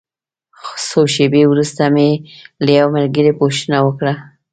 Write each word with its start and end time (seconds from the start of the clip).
څو 0.87 1.01
شېبې 1.13 1.43
وروسته 1.47 1.83
مې 1.93 2.09
له 2.63 2.71
یوه 2.79 2.93
ملګري 2.97 3.31
پوښتنه 3.41 3.77
وکړه. 3.85 4.13